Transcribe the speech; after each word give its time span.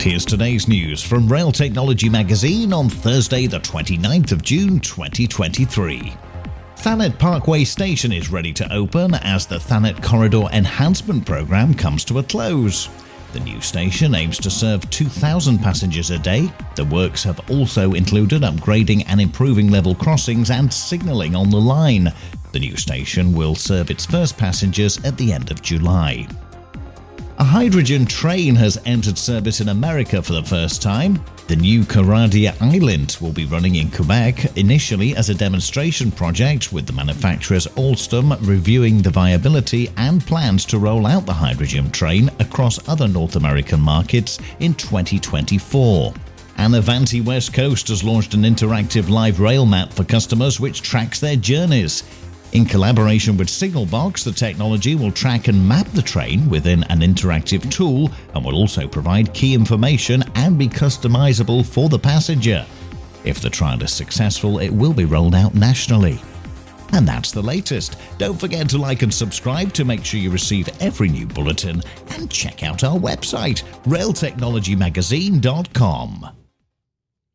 Here's 0.00 0.24
today's 0.24 0.66
news 0.66 1.02
from 1.02 1.28
Rail 1.28 1.52
Technology 1.52 2.08
Magazine 2.08 2.72
on 2.72 2.88
Thursday, 2.88 3.46
the 3.46 3.60
29th 3.60 4.32
of 4.32 4.40
June 4.40 4.80
2023. 4.80 6.14
Thanet 6.76 7.18
Parkway 7.18 7.64
Station 7.64 8.10
is 8.10 8.30
ready 8.30 8.50
to 8.54 8.72
open 8.72 9.12
as 9.16 9.44
the 9.44 9.60
Thanet 9.60 10.02
Corridor 10.02 10.44
Enhancement 10.54 11.26
Programme 11.26 11.74
comes 11.74 12.02
to 12.06 12.18
a 12.18 12.22
close. 12.22 12.88
The 13.34 13.40
new 13.40 13.60
station 13.60 14.14
aims 14.14 14.38
to 14.38 14.48
serve 14.50 14.88
2,000 14.88 15.58
passengers 15.58 16.08
a 16.08 16.18
day. 16.18 16.50
The 16.76 16.86
works 16.86 17.22
have 17.24 17.50
also 17.50 17.92
included 17.92 18.40
upgrading 18.40 19.04
and 19.06 19.20
improving 19.20 19.70
level 19.70 19.94
crossings 19.94 20.48
and 20.50 20.72
signalling 20.72 21.36
on 21.36 21.50
the 21.50 21.60
line. 21.60 22.10
The 22.52 22.60
new 22.60 22.78
station 22.78 23.34
will 23.34 23.54
serve 23.54 23.90
its 23.90 24.06
first 24.06 24.38
passengers 24.38 24.96
at 25.04 25.18
the 25.18 25.30
end 25.30 25.50
of 25.50 25.60
July. 25.60 26.26
A 27.40 27.42
hydrogen 27.42 28.04
train 28.04 28.54
has 28.56 28.78
entered 28.84 29.16
service 29.16 29.62
in 29.62 29.70
America 29.70 30.22
for 30.22 30.34
the 30.34 30.42
first 30.42 30.82
time. 30.82 31.24
The 31.48 31.56
new 31.56 31.84
Coradia 31.84 32.52
iLint 32.58 33.18
will 33.22 33.32
be 33.32 33.46
running 33.46 33.76
in 33.76 33.90
Quebec 33.90 34.58
initially 34.58 35.16
as 35.16 35.30
a 35.30 35.34
demonstration 35.34 36.12
project, 36.12 36.70
with 36.70 36.86
the 36.86 36.92
manufacturers 36.92 37.66
Alstom 37.78 38.36
reviewing 38.46 39.00
the 39.00 39.08
viability 39.08 39.88
and 39.96 40.20
plans 40.20 40.66
to 40.66 40.78
roll 40.78 41.06
out 41.06 41.24
the 41.24 41.32
hydrogen 41.32 41.90
train 41.90 42.30
across 42.40 42.86
other 42.90 43.08
North 43.08 43.36
American 43.36 43.80
markets 43.80 44.38
in 44.58 44.74
2024. 44.74 46.12
And 46.58 46.74
Avanti 46.74 47.22
West 47.22 47.54
Coast 47.54 47.88
has 47.88 48.04
launched 48.04 48.34
an 48.34 48.42
interactive 48.42 49.08
live 49.08 49.40
rail 49.40 49.64
map 49.64 49.94
for 49.94 50.04
customers 50.04 50.60
which 50.60 50.82
tracks 50.82 51.20
their 51.20 51.36
journeys. 51.36 52.02
In 52.52 52.64
collaboration 52.64 53.36
with 53.36 53.46
Signalbox, 53.46 54.24
the 54.24 54.32
technology 54.32 54.96
will 54.96 55.12
track 55.12 55.46
and 55.46 55.68
map 55.68 55.86
the 55.92 56.02
train 56.02 56.50
within 56.50 56.82
an 56.84 56.98
interactive 56.98 57.70
tool 57.70 58.10
and 58.34 58.44
will 58.44 58.56
also 58.56 58.88
provide 58.88 59.32
key 59.32 59.54
information 59.54 60.24
and 60.34 60.58
be 60.58 60.66
customizable 60.66 61.64
for 61.64 61.88
the 61.88 61.98
passenger. 61.98 62.66
If 63.22 63.40
the 63.40 63.50
trial 63.50 63.80
is 63.84 63.92
successful, 63.92 64.58
it 64.58 64.70
will 64.70 64.92
be 64.92 65.04
rolled 65.04 65.36
out 65.36 65.54
nationally. 65.54 66.20
And 66.92 67.06
that's 67.06 67.30
the 67.30 67.40
latest. 67.40 67.96
Don't 68.18 68.40
forget 68.40 68.68
to 68.70 68.78
like 68.78 69.02
and 69.02 69.14
subscribe 69.14 69.72
to 69.74 69.84
make 69.84 70.04
sure 70.04 70.18
you 70.18 70.32
receive 70.32 70.68
every 70.80 71.08
new 71.08 71.26
bulletin 71.26 71.84
and 72.08 72.28
check 72.32 72.64
out 72.64 72.82
our 72.82 72.98
website, 72.98 73.62
railtechnologymagazine.com. 73.84 76.39